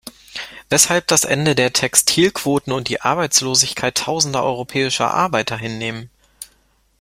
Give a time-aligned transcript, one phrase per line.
[0.71, 6.09] Weshalb das Ende der Textilquoten und die Arbeitslosigkeit tausender europäischer Arbeiter hinnehmen?